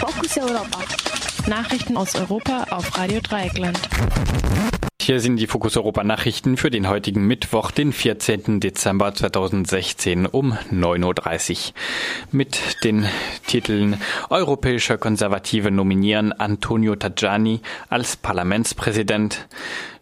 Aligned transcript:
Fokus 0.00 0.38
Europa. 0.38 0.78
Nachrichten 1.46 1.96
aus 1.98 2.14
Europa 2.14 2.64
auf 2.70 2.96
Radio 2.96 3.20
Dreieckland. 3.20 3.78
Hier 4.98 5.20
sind 5.20 5.36
die 5.36 5.46
Fokus 5.46 5.76
Europa 5.76 6.04
Nachrichten 6.04 6.56
für 6.56 6.70
den 6.70 6.88
heutigen 6.88 7.26
Mittwoch, 7.26 7.70
den 7.70 7.92
14. 7.92 8.60
Dezember 8.60 9.12
2016 9.12 10.24
um 10.24 10.54
9.30 10.72 11.50
Uhr. 11.50 11.74
Mit 12.32 12.82
den 12.82 13.06
Titeln 13.46 14.00
Europäischer 14.30 14.96
Konservative 14.96 15.70
nominieren 15.70 16.32
Antonio 16.32 16.96
Tajani 16.96 17.60
als 17.90 18.16
Parlamentspräsident, 18.16 19.48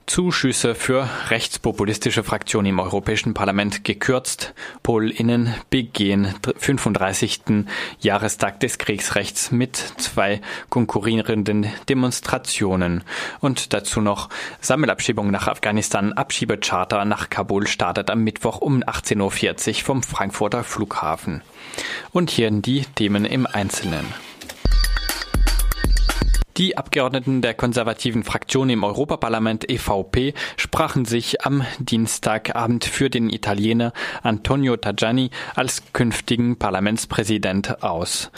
Zuschüsse 0.09 0.75
für 0.75 1.09
rechtspopulistische 1.29 2.25
Fraktionen 2.25 2.71
im 2.71 2.81
Europäischen 2.81 3.35
Parlament 3.35 3.85
gekürzt. 3.85 4.55
PolInnen 4.83 5.55
begehen 5.71 6.35
35. 6.57 7.67
Jahrestag 8.01 8.59
des 8.61 8.79
Kriegsrechts 8.79 9.53
mit 9.53 9.77
zwei 9.77 10.41
konkurrierenden 10.71 11.67
Demonstrationen. 11.89 13.05
Und 13.41 13.75
dazu 13.75 14.01
noch 14.01 14.31
Sammelabschiebung 14.61 15.31
nach 15.31 15.47
Afghanistan. 15.47 16.15
Abschiebecharter 16.15 17.05
nach 17.05 17.29
Kabul 17.29 17.67
startet 17.67 18.11
am 18.11 18.25
Mittwoch 18.25 18.61
um 18.61 18.83
18.40 18.83 19.69
Uhr 19.69 19.85
vom 19.85 20.03
Frankfurter 20.03 20.65
Flughafen. 20.65 21.43
Und 22.13 22.31
hier 22.31 22.51
die 22.51 22.87
Themen 22.97 23.27
im 23.27 23.47
Einzelnen. 23.47 24.07
Die 26.59 26.77
Abgeordneten 26.77 27.41
der 27.41 27.55
konservativen 27.55 28.25
Fraktion 28.25 28.69
im 28.69 28.83
Europaparlament 28.83 29.71
EVP 29.71 30.35
sprachen 30.57 31.05
sich 31.05 31.47
am 31.47 31.65
Dienstagabend 31.79 32.85
für 32.85 33.11
den 33.11 33.31
Italiener 33.31 33.93
Antonio 34.25 34.77
Tajani 34.77 35.31
als 35.55 35.85
künftigen 35.93 36.59
Parlamentspräsident 36.59 37.85
aus. 37.85 38.33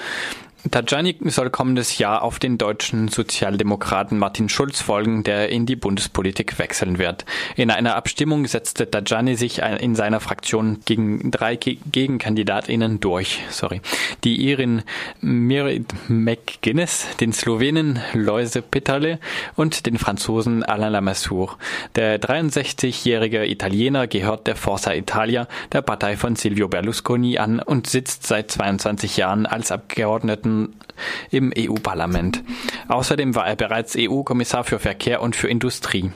Tajani 0.69 1.17
soll 1.25 1.49
kommendes 1.49 1.97
Jahr 1.97 2.23
auf 2.23 2.39
den 2.39 2.59
deutschen 2.59 3.09
Sozialdemokraten 3.09 4.19
Martin 4.19 4.51
Schulz 4.51 4.83
folgen, 4.83 5.25
der 5.25 5.49
in 5.49 5.65
die 5.65 5.77
Bundespolitik 5.77 6.59
wechseln 6.59 6.99
wird. 6.99 7.25
In 7.57 7.71
einer 7.71 7.97
Abstimmung 7.97 8.47
setzte 8.47 8.91
Tajani 8.91 9.37
sich 9.37 9.61
in 9.61 9.95
seiner 9.95 10.21
Fraktion 10.21 10.81
gegen 10.85 11.31
drei 11.31 11.57
Gegenkandidatinnen 11.57 13.01
durch. 13.01 13.41
Sorry. 13.49 13.81
Die 14.25 14.51
Irin 14.51 14.83
Mirit 15.23 15.95
McGuinness, 16.09 17.07
den 17.21 17.33
Slowenen 17.33 18.01
Loise 18.13 18.61
Peterle 18.61 19.19
und 19.57 19.87
den 19.87 19.97
Franzosen 19.97 20.63
Alain 20.63 20.93
Lamassoure. 20.93 21.57
Der 21.95 22.21
63-jährige 22.21 23.47
Italiener 23.47 24.07
gehört 24.07 24.47
der 24.47 24.57
Forza 24.57 24.93
Italia, 24.93 25.49
der 25.73 25.81
Partei 25.81 26.19
von 26.19 26.37
Silvio 26.37 26.69
Berlusconi 26.69 27.39
an 27.39 27.61
und 27.61 27.87
sitzt 27.87 28.27
seit 28.27 28.51
22 28.51 29.17
Jahren 29.17 29.47
als 29.47 29.73
Abgeordneter 29.73 30.50
Monaten 30.51 30.81
im 31.31 31.53
EU-Parlament. 31.57 32.43
Außerdem 32.89 33.35
war 33.35 33.47
er 33.47 33.57
bereits 33.57 33.97
EU-Kommissar 33.97 34.65
für 34.65 34.79
Verkehr 34.79 35.23
und 35.23 35.37
für 35.37 35.49
Industrie. 35.49 36.11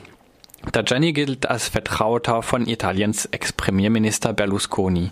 Tajani 0.71 1.13
gilt 1.13 1.49
als 1.49 1.69
Vertrauter 1.69 2.41
von 2.41 2.67
Italiens 2.67 3.25
Ex-Premierminister 3.25 4.33
Berlusconi. 4.33 5.11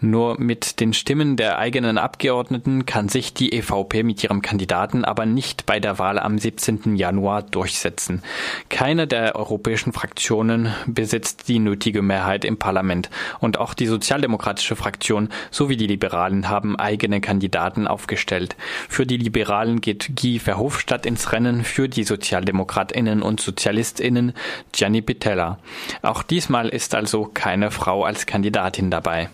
Nur 0.00 0.40
mit 0.40 0.80
den 0.80 0.92
Stimmen 0.92 1.36
der 1.36 1.58
eigenen 1.58 1.98
Abgeordneten 1.98 2.86
kann 2.86 3.08
sich 3.08 3.32
die 3.32 3.52
EVP 3.52 4.02
mit 4.02 4.22
ihrem 4.24 4.42
Kandidaten 4.42 5.04
aber 5.04 5.26
nicht 5.26 5.66
bei 5.66 5.80
der 5.80 5.98
Wahl 5.98 6.18
am 6.18 6.38
17. 6.38 6.96
Januar 6.96 7.42
durchsetzen. 7.42 8.22
Keine 8.68 9.06
der 9.06 9.36
europäischen 9.36 9.92
Fraktionen 9.92 10.74
besitzt 10.86 11.48
die 11.48 11.58
nötige 11.58 12.02
Mehrheit 12.02 12.44
im 12.44 12.58
Parlament 12.58 13.10
und 13.40 13.58
auch 13.58 13.74
die 13.74 13.86
sozialdemokratische 13.86 14.76
Fraktion 14.76 15.28
sowie 15.50 15.76
die 15.76 15.86
Liberalen 15.86 16.48
haben 16.48 16.76
eigene 16.76 17.20
Kandidaten 17.20 17.86
aufgestellt. 17.86 18.56
Für 18.88 19.06
die 19.06 19.18
Liberalen 19.18 19.80
geht 19.80 20.16
Guy 20.20 20.38
Verhofstadt 20.38 21.06
ins 21.06 21.32
Rennen, 21.32 21.64
für 21.64 21.88
die 21.88 22.04
Sozialdemokratinnen 22.04 23.22
und 23.22 23.40
Sozialistinnen 23.40 24.32
Gianni 24.80 25.02
Pitella. 25.02 25.58
Auch 26.00 26.22
diesmal 26.22 26.70
ist 26.70 26.94
also 26.94 27.30
keine 27.32 27.70
Frau 27.70 28.04
als 28.04 28.24
Kandidatin 28.24 28.90
dabei. 28.90 29.28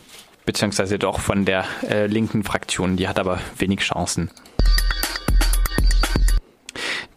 Beziehungsweise 0.45 0.99
doch 0.99 1.21
von 1.21 1.45
der 1.45 1.65
äh, 1.89 2.07
linken 2.07 2.43
Fraktion, 2.43 2.97
die 2.97 3.07
hat 3.07 3.21
aber 3.21 3.39
wenig 3.57 3.81
Chancen. 3.81 4.31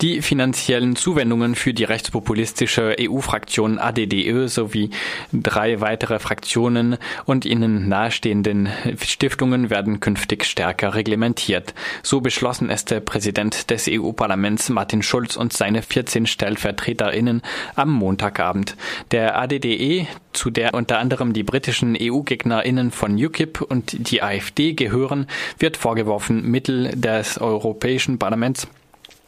Die 0.01 0.21
finanziellen 0.21 0.95
Zuwendungen 0.95 1.55
für 1.55 1.73
die 1.73 1.83
rechtspopulistische 1.83 2.95
EU-Fraktion 2.97 3.79
ADDE 3.79 4.47
sowie 4.47 4.91
drei 5.33 5.81
weitere 5.81 6.19
Fraktionen 6.19 6.97
und 7.25 7.43
ihnen 7.43 7.89
nahestehenden 7.89 8.69
Stiftungen 9.01 9.69
werden 9.69 9.99
künftig 9.99 10.45
stärker 10.45 10.95
reglementiert. 10.95 11.73
So 12.01 12.21
beschlossen 12.21 12.69
es 12.69 12.85
der 12.85 13.01
Präsident 13.01 13.69
des 13.71 13.89
EU-Parlaments 13.89 14.69
Martin 14.69 15.03
Schulz 15.03 15.35
und 15.35 15.51
seine 15.51 15.81
14 15.81 16.27
Stellvertreterinnen 16.27 17.41
am 17.75 17.91
Montagabend. 17.91 18.77
Der 19.11 19.37
ADDE, 19.37 20.07
zu 20.31 20.49
der 20.49 20.75
unter 20.75 20.99
anderem 20.99 21.33
die 21.33 21.43
britischen 21.43 21.97
EU-Gegnerinnen 21.99 22.91
von 22.91 23.21
UKIP 23.21 23.59
und 23.59 24.09
die 24.09 24.23
AfD 24.23 24.71
gehören, 24.71 25.27
wird 25.57 25.75
vorgeworfen, 25.75 26.49
Mittel 26.49 26.91
des 26.95 27.37
Europäischen 27.37 28.17
Parlaments 28.17 28.69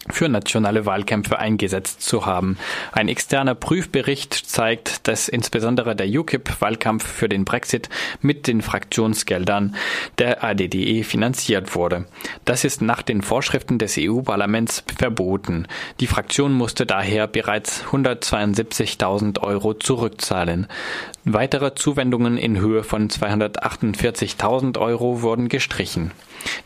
für 0.09 0.29
nationale 0.29 0.85
Wahlkämpfe 0.85 1.38
eingesetzt 1.38 2.01
zu 2.01 2.25
haben. 2.25 2.57
Ein 2.91 3.07
externer 3.07 3.53
Prüfbericht 3.53 4.34
zeigt, 4.34 5.07
dass 5.07 5.28
insbesondere 5.28 5.95
der 5.95 6.07
UKIP-Wahlkampf 6.07 7.06
für 7.06 7.29
den 7.29 7.45
Brexit 7.45 7.89
mit 8.22 8.47
den 8.47 8.61
Fraktionsgeldern 8.61 9.75
der 10.17 10.44
ADDE 10.44 11.03
finanziert 11.03 11.75
wurde. 11.75 12.06
Das 12.45 12.63
ist 12.63 12.81
nach 12.81 13.03
den 13.03 13.22
Vorschriften 13.22 13.78
des 13.78 13.95
EU-Parlaments 14.00 14.84
verboten. 14.97 15.67
Die 16.00 16.07
Fraktion 16.07 16.53
musste 16.53 16.85
daher 16.85 17.28
bereits 17.28 17.84
172.000 17.84 19.40
Euro 19.41 19.75
zurückzahlen. 19.75 20.67
Weitere 21.23 21.75
Zuwendungen 21.75 22.38
in 22.38 22.59
Höhe 22.59 22.84
von 22.84 23.07
248.000 23.07 24.79
Euro 24.79 25.22
wurden 25.22 25.50
gestrichen. 25.50 26.11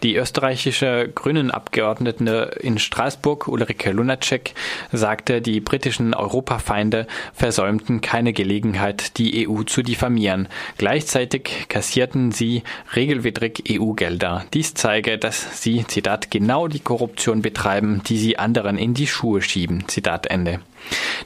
Die 0.03 0.15
österreichische 0.15 1.11
Grünen-Abgeordnete 1.13 2.57
in 2.61 2.77
Straßburg, 2.77 3.24
Ulrike 3.25 3.91
Lunacek, 3.91 4.53
sagte, 4.91 5.41
die 5.41 5.59
britischen 5.59 6.13
Europafeinde 6.13 7.07
versäumten 7.33 8.01
keine 8.01 8.33
Gelegenheit, 8.33 9.17
die 9.17 9.47
EU 9.47 9.63
zu 9.63 9.81
diffamieren. 9.81 10.47
Gleichzeitig 10.77 11.65
kassierten 11.67 12.31
sie 12.31 12.63
regelwidrig 12.95 13.63
EU-Gelder. 13.69 14.45
Dies 14.53 14.73
zeige, 14.75 15.17
dass 15.17 15.61
sie, 15.61 15.85
Zitat, 15.87 16.29
genau 16.29 16.67
die 16.67 16.79
Korruption 16.79 17.41
betreiben, 17.41 18.01
die 18.07 18.17
sie 18.17 18.37
anderen 18.37 18.77
in 18.77 18.93
die 18.93 19.07
Schuhe 19.07 19.41
schieben. 19.41 19.87
Zitat 19.87 20.27
Ende. 20.27 20.59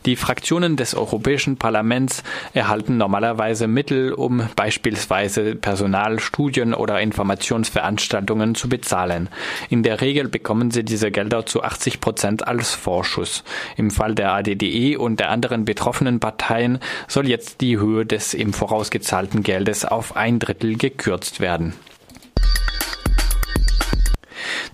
Die 0.06 0.16
Fraktionen 0.16 0.76
des 0.76 0.96
Europäischen 0.96 1.58
Parlaments 1.58 2.24
erhalten 2.54 2.98
normalerweise 2.98 3.68
Mittel, 3.68 4.14
um 4.14 4.48
beispielsweise 4.56 5.56
Personal, 5.56 6.20
Studien 6.20 6.74
oder 6.74 7.02
Informationsveranstaltungen 7.02 8.56
zu 8.56 8.70
bezahlen. 8.70 9.30
In 9.70 9.84
der 9.84 10.02
Regel 10.02 10.28
bekommen 10.30 10.72
sie 10.72 10.84
diese 10.84 11.12
Gelder 11.12 11.46
zu 11.46 11.64
80 11.64 12.00
Prozent 12.02 12.48
als 12.48 12.74
Vorschuss. 12.74 13.44
Im 13.76 13.92
Fall 13.92 14.16
der 14.16 14.34
ADDE 14.34 14.98
und 14.98 15.20
der 15.20 15.30
anderen 15.30 15.66
betroffenen 15.66 16.20
Parteien 16.20 16.80
soll 17.08 17.28
jetzt 17.28 17.62
die 17.62 17.78
Höhe 17.78 18.06
des 18.06 18.34
im 18.34 18.54
Voraus 18.54 18.90
gezahlten 18.90 19.44
Geldes 19.44 19.86
auf 19.86 20.16
ein 20.16 20.40
Drittel 20.40 20.78
gekürzt 20.78 21.40
werden. 21.40 21.74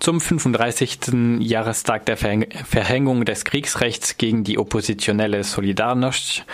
Zum 0.06 0.20
35. 0.20 1.40
Jahrestag 1.40 2.06
der 2.06 2.16
Verhängung 2.16 3.24
des 3.24 3.44
Kriegsrechts 3.44 4.16
gegen 4.18 4.44
die 4.44 4.56
oppositionelle 4.56 5.42
Solidarność 5.42 6.44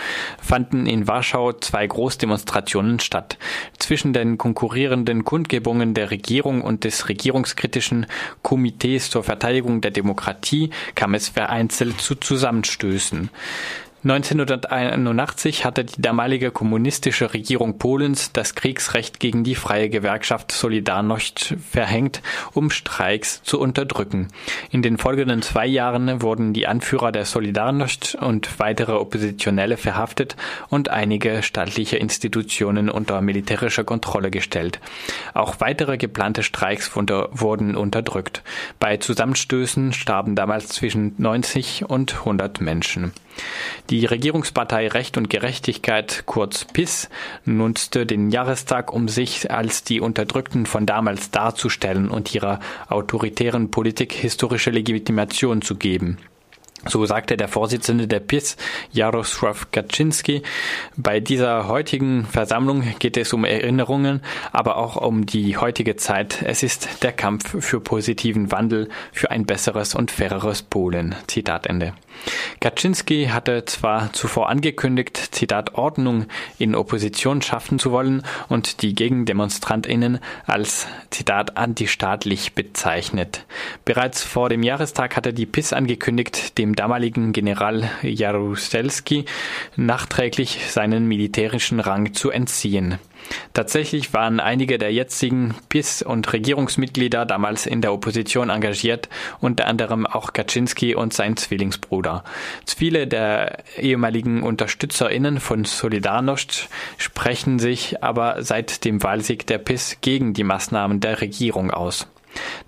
fanden 0.41 0.87
in 0.87 1.07
Warschau 1.07 1.53
zwei 1.53 1.85
Großdemonstrationen 1.85 2.99
statt. 2.99 3.37
Zwischen 3.77 4.11
den 4.11 4.39
konkurrierenden 4.39 5.23
Kundgebungen 5.23 5.93
der 5.93 6.09
Regierung 6.09 6.63
und 6.63 6.83
des 6.83 7.09
regierungskritischen 7.09 8.07
Komitees 8.41 9.11
zur 9.11 9.23
Verteidigung 9.23 9.81
der 9.81 9.91
Demokratie 9.91 10.71
kam 10.95 11.13
es 11.13 11.29
vereinzelt 11.29 12.01
zu 12.01 12.15
Zusammenstößen. 12.15 13.29
1981 14.03 15.63
hatte 15.63 15.85
die 15.85 16.01
damalige 16.01 16.51
kommunistische 16.51 17.33
Regierung 17.33 17.77
Polens 17.77 18.33
das 18.33 18.53
Kriegsrecht 18.53 19.21
gegen 19.21 19.45
die 19.45 19.55
freie 19.55 19.89
Gewerkschaft 19.89 20.51
Solidarność 20.51 21.55
verhängt, 21.57 22.21
um 22.53 22.69
Streiks 22.69 23.43
zu 23.43 23.61
unterdrücken. 23.61 24.27
In 24.71 24.81
den 24.81 24.97
folgenden 24.97 25.41
zwei 25.41 25.65
Jahren 25.65 26.21
wurden 26.21 26.51
die 26.51 26.67
Anführer 26.67 27.13
der 27.13 27.25
Solidarność 27.25 28.17
und 28.17 28.59
weitere 28.59 28.91
Oppositionelle 28.91 29.77
verhaftet 29.77 30.35
und 30.67 30.89
einige 30.89 31.41
staatliche 31.41 31.95
Institutionen 31.95 32.89
unter 32.89 33.21
militärische 33.21 33.85
Kontrolle 33.85 34.31
gestellt. 34.31 34.81
Auch 35.33 35.61
weitere 35.61 35.97
geplante 35.97 36.43
Streiks 36.43 36.93
wurden 36.93 37.75
unterdrückt. 37.77 38.43
Bei 38.79 38.97
Zusammenstößen 38.97 39.93
starben 39.93 40.35
damals 40.35 40.67
zwischen 40.67 41.15
90 41.19 41.85
und 41.87 42.15
100 42.15 42.59
Menschen. 42.59 43.13
Die 43.89 44.05
Regierungspartei 44.05 44.87
Recht 44.87 45.17
und 45.17 45.29
Gerechtigkeit, 45.29 46.23
kurz 46.25 46.65
PIS, 46.65 47.09
nutzte 47.45 48.05
den 48.05 48.29
Jahrestag, 48.29 48.93
um 48.93 49.07
sich 49.07 49.51
als 49.51 49.83
die 49.83 49.99
Unterdrückten 49.99 50.65
von 50.65 50.85
damals 50.85 51.31
darzustellen 51.31 52.09
und 52.09 52.33
ihrer 52.33 52.59
autoritären 52.87 53.71
Politik 53.71 54.13
historische 54.13 54.71
Legitimation 54.71 55.61
zu 55.61 55.75
geben. 55.75 56.17
So 56.85 57.05
sagte 57.05 57.37
der 57.37 57.47
Vorsitzende 57.47 58.07
der 58.07 58.19
PIS, 58.19 58.57
Jarosław 58.93 59.67
Kaczynski. 59.71 60.43
Bei 60.97 61.21
dieser 61.21 61.67
heutigen 61.67 62.25
Versammlung 62.25 62.83
geht 62.99 63.15
es 63.15 63.31
um 63.31 63.45
Erinnerungen, 63.45 64.21
aber 64.51 64.75
auch 64.77 64.97
um 64.97 65.25
die 65.25 65.55
heutige 65.57 65.95
Zeit. 65.95 66.41
Es 66.43 66.61
ist 66.61 67.03
der 67.03 67.13
Kampf 67.13 67.55
für 67.63 67.79
positiven 67.79 68.51
Wandel, 68.51 68.89
für 69.13 69.31
ein 69.31 69.45
besseres 69.45 69.95
und 69.95 70.11
faireres 70.11 70.61
Polen. 70.61 71.15
Zitat 71.27 71.67
Ende. 71.67 71.93
Kaczynski 72.59 73.27
hatte 73.27 73.65
zwar 73.65 74.13
zuvor 74.13 74.49
angekündigt, 74.49 75.35
Zitat 75.35 75.75
Ordnung 75.75 76.25
in 76.57 76.75
Opposition 76.75 77.41
schaffen 77.41 77.79
zu 77.79 77.91
wollen 77.91 78.23
und 78.49 78.81
die 78.81 78.95
Gegendemonstrantinnen 78.95 80.19
als 80.45 80.87
Zitat 81.09 81.57
antistaatlich 81.57 82.53
bezeichnet. 82.53 83.45
Bereits 83.85 84.23
vor 84.23 84.49
dem 84.49 84.63
Jahrestag 84.63 85.15
hatte 85.15 85.33
die 85.33 85.45
PIS 85.45 85.73
angekündigt, 85.73 86.57
dem 86.57 86.75
damaligen 86.75 87.33
General 87.33 87.89
Jaruzelski 88.01 89.25
nachträglich 89.75 90.59
seinen 90.69 91.07
militärischen 91.07 91.79
Rang 91.79 92.13
zu 92.13 92.29
entziehen. 92.29 92.99
Tatsächlich 93.53 94.13
waren 94.13 94.39
einige 94.39 94.77
der 94.77 94.91
jetzigen 94.91 95.55
PIS- 95.69 96.01
und 96.01 96.31
Regierungsmitglieder 96.33 97.25
damals 97.25 97.65
in 97.65 97.81
der 97.81 97.93
Opposition 97.93 98.49
engagiert, 98.49 99.09
unter 99.39 99.67
anderem 99.67 100.05
auch 100.05 100.33
Kaczynski 100.33 100.95
und 100.95 101.13
sein 101.13 101.37
Zwillingsbruder. 101.37 102.23
Viele 102.65 103.07
der 103.07 103.63
ehemaligen 103.77 104.43
UnterstützerInnen 104.43 105.39
von 105.39 105.65
Solidarność 105.65 106.67
sprechen 106.97 107.59
sich 107.59 108.03
aber 108.03 108.43
seit 108.43 108.85
dem 108.85 109.03
Wahlsieg 109.03 109.47
der 109.47 109.57
PIS 109.57 109.97
gegen 110.01 110.33
die 110.33 110.43
Maßnahmen 110.43 110.99
der 110.99 111.21
Regierung 111.21 111.71
aus. 111.71 112.07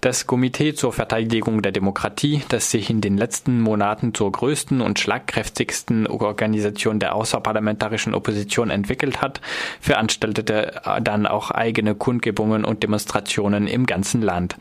Das 0.01 0.27
Komitee 0.27 0.73
zur 0.75 0.93
Verteidigung 0.93 1.61
der 1.61 1.71
Demokratie, 1.71 2.43
das 2.49 2.69
sich 2.69 2.89
in 2.89 3.01
den 3.01 3.17
letzten 3.17 3.61
Monaten 3.61 4.13
zur 4.13 4.31
größten 4.31 4.81
und 4.81 4.99
schlagkräftigsten 4.99 6.07
Organisation 6.07 6.99
der 6.99 7.15
außerparlamentarischen 7.15 8.13
Opposition 8.13 8.69
entwickelt 8.69 9.21
hat, 9.21 9.41
veranstaltete 9.79 10.81
dann 11.01 11.25
auch 11.25 11.51
eigene 11.51 11.95
Kundgebungen 11.95 12.65
und 12.65 12.83
Demonstrationen 12.83 13.67
im 13.67 13.85
ganzen 13.85 14.21
Land. 14.21 14.57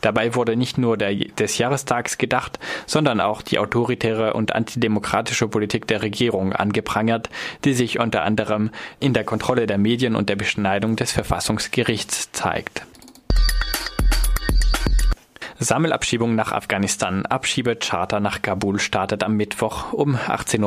Dabei 0.00 0.34
wurde 0.34 0.56
nicht 0.56 0.78
nur 0.78 0.96
der, 0.96 1.14
des 1.14 1.58
Jahrestags 1.58 2.18
gedacht, 2.18 2.58
sondern 2.86 3.20
auch 3.20 3.42
die 3.42 3.58
autoritäre 3.58 4.34
und 4.34 4.54
antidemokratische 4.54 5.48
Politik 5.48 5.86
der 5.86 6.02
Regierung 6.02 6.52
angeprangert, 6.52 7.30
die 7.64 7.74
sich 7.74 7.98
unter 7.98 8.22
anderem 8.22 8.70
in 9.00 9.12
der 9.12 9.24
Kontrolle 9.24 9.66
der 9.66 9.78
Medien 9.78 10.14
und 10.14 10.28
der 10.28 10.36
Beschneidung 10.36 10.96
des 10.96 11.12
Verfassungsgerichts 11.12 12.30
zeigt. 12.32 12.86
Sammelabschiebung 15.64 16.34
nach 16.34 16.52
Afghanistan. 16.52 17.24
Abschiebecharter 17.24 18.20
nach 18.20 18.42
Kabul 18.42 18.78
startet 18.78 19.22
am 19.22 19.36
Mittwoch 19.36 19.94
um 19.94 20.14
18.40 20.14 20.60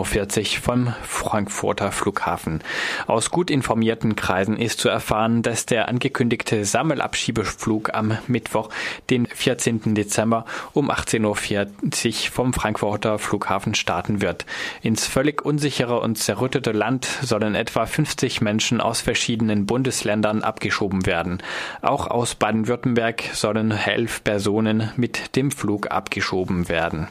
Uhr 0.56 0.62
vom 0.62 0.94
Frankfurter 1.04 1.92
Flughafen. 1.92 2.64
Aus 3.06 3.30
gut 3.30 3.52
informierten 3.52 4.16
Kreisen 4.16 4.58
ist 4.58 4.80
zu 4.80 4.90
erfahren, 4.90 5.44
dass 5.44 5.68
der 5.68 5.88
angekündigte 5.88 6.66
Sammelabschiebeflug 6.66 7.94
am 7.94 8.18
Mittwoch, 8.26 8.70
den 9.12 9.28
14. 9.28 9.94
Dezember 9.94 10.46
um 10.74 10.90
18.40 10.90 12.08
Uhr 12.08 12.32
vom 12.32 12.54
Frankfurter 12.54 13.20
Flughafen 13.20 13.76
starten 13.76 14.22
wird. 14.22 14.48
Ins 14.82 15.06
völlig 15.06 15.46
unsichere 15.46 16.00
und 16.00 16.18
zerrüttete 16.18 16.72
Land 16.72 17.06
sollen 17.22 17.54
etwa 17.54 17.86
50 17.86 18.42
Menschen 18.42 18.82
aus 18.82 19.02
verschiedenen 19.02 19.68
Bundesländern 19.68 20.42
abgeschoben 20.42 21.06
werden. 21.06 21.44
Auch 21.84 22.08
aus 22.08 22.34
Baden-Württemberg 22.34 23.24
sollen 23.34 23.70
elf 23.70 24.24
Personen 24.24 24.87
mit 24.96 25.36
dem 25.36 25.52
Flug 25.52 25.92
abgeschoben 25.92 26.70
werden. 26.70 27.06